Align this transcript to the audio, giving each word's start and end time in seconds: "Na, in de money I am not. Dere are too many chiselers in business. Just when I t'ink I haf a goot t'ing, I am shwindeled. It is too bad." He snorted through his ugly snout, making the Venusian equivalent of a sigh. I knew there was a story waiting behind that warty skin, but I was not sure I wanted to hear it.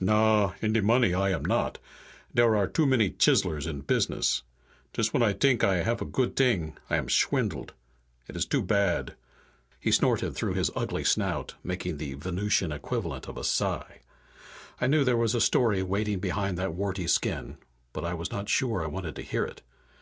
"Na, 0.00 0.54
in 0.62 0.72
de 0.72 0.80
money 0.80 1.12
I 1.12 1.28
am 1.32 1.44
not. 1.44 1.78
Dere 2.34 2.56
are 2.56 2.66
too 2.66 2.86
many 2.86 3.10
chiselers 3.10 3.66
in 3.66 3.82
business. 3.82 4.42
Just 4.94 5.12
when 5.12 5.22
I 5.22 5.34
t'ink 5.34 5.62
I 5.62 5.82
haf 5.82 6.00
a 6.00 6.06
goot 6.06 6.34
t'ing, 6.34 6.78
I 6.88 6.96
am 6.96 7.08
shwindeled. 7.08 7.74
It 8.26 8.34
is 8.34 8.46
too 8.46 8.62
bad." 8.62 9.16
He 9.78 9.92
snorted 9.92 10.34
through 10.34 10.54
his 10.54 10.70
ugly 10.74 11.04
snout, 11.04 11.56
making 11.62 11.98
the 11.98 12.14
Venusian 12.14 12.72
equivalent 12.72 13.28
of 13.28 13.36
a 13.36 13.44
sigh. 13.44 14.00
I 14.80 14.86
knew 14.86 15.04
there 15.04 15.14
was 15.14 15.34
a 15.34 15.42
story 15.42 15.82
waiting 15.82 16.20
behind 16.20 16.56
that 16.56 16.72
warty 16.72 17.06
skin, 17.06 17.58
but 17.92 18.02
I 18.02 18.14
was 18.14 18.32
not 18.32 18.48
sure 18.48 18.82
I 18.82 18.86
wanted 18.86 19.14
to 19.16 19.22
hear 19.22 19.44
it. 19.44 19.60